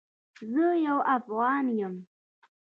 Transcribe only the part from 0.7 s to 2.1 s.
یو افغان یم